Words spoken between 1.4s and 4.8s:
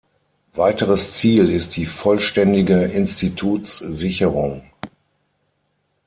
ist die vollständige Institutssicherung.